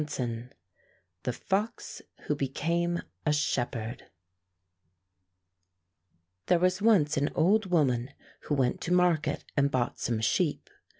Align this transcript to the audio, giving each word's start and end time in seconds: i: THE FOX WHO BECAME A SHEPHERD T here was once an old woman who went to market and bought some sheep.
i: 0.19 0.45
THE 1.21 1.31
FOX 1.31 2.01
WHO 2.21 2.33
BECAME 2.35 3.03
A 3.27 3.31
SHEPHERD 3.31 3.99
T 3.99 4.05
here 6.47 6.57
was 6.59 6.81
once 6.81 7.17
an 7.17 7.29
old 7.35 7.67
woman 7.67 8.09
who 8.45 8.55
went 8.55 8.81
to 8.81 8.91
market 8.93 9.43
and 9.55 9.69
bought 9.69 9.99
some 9.99 10.19
sheep. 10.19 10.71